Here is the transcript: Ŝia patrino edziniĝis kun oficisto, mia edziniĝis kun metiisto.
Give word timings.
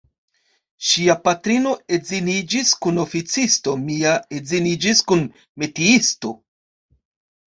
Ŝia 0.91 1.15
patrino 1.25 1.73
edziniĝis 1.97 2.71
kun 2.85 2.97
oficisto, 3.03 3.73
mia 3.81 4.13
edziniĝis 4.39 5.03
kun 5.13 5.21
metiisto. 5.65 6.33